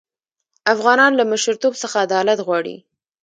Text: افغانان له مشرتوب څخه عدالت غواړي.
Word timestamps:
افغانان 0.73 1.11
له 1.19 1.23
مشرتوب 1.31 1.73
څخه 1.81 1.95
عدالت 2.05 2.39
غواړي. 2.47 2.75